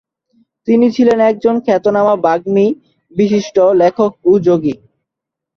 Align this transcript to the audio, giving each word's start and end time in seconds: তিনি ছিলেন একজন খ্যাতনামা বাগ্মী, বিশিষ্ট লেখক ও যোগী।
তিনি 0.67 0.87
ছিলেন 0.95 1.19
একজন 1.21 1.55
খ্যাতনামা 1.65 2.15
বাগ্মী, 2.25 2.67
বিশিষ্ট 3.11 3.55
লেখক 3.81 4.11
ও 4.25 4.31
যোগী। 4.47 4.73